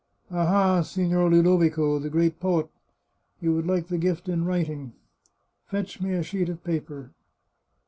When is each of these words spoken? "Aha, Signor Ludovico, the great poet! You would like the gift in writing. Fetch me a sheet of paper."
"Aha, 0.31 0.81
Signor 0.81 1.29
Ludovico, 1.29 1.99
the 1.99 2.09
great 2.09 2.39
poet! 2.39 2.67
You 3.39 3.53
would 3.53 3.67
like 3.67 3.85
the 3.85 3.99
gift 3.99 4.27
in 4.27 4.45
writing. 4.45 4.93
Fetch 5.67 6.01
me 6.01 6.13
a 6.13 6.23
sheet 6.23 6.49
of 6.49 6.63
paper." 6.63 7.11